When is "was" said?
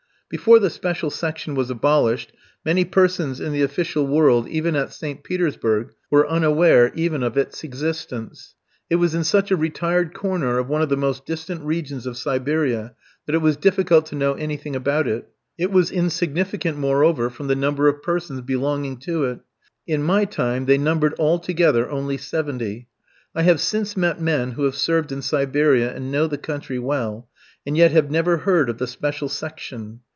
1.55-1.69, 8.95-9.13, 13.41-13.57, 15.69-15.91